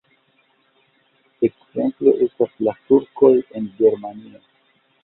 [1.49, 4.47] Ekzemplo estas la Turkoj en Germanio.